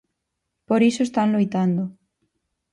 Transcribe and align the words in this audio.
Por 0.67 0.81
iso 0.89 1.01
están 1.03 1.29
loitando. 1.35 1.83